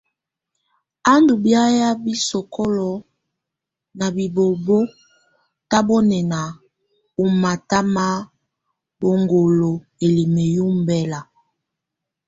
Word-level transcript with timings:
A 1.11 1.13
ndù 1.21 1.33
biàya 1.43 1.89
bi 2.03 2.13
sokolo 2.29 2.89
ná 3.97 4.05
bibobo 4.15 4.77
tabɔnɛna 5.69 6.41
ú 7.21 7.25
mata 7.41 7.79
ma 7.95 8.07
bɔ̀aŋgolo 8.99 9.71
ǝlimǝ 10.03 10.43
yɛ 10.53 10.61
ɔmbɛla. 10.69 11.19